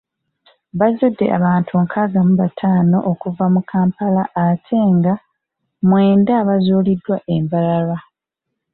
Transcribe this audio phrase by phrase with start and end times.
[0.79, 5.13] Bazudde abantu nkaaga mu bataano okuva mu Kampala, ate nga
[5.87, 7.97] mwenda baazuuliddwa e Mbarara.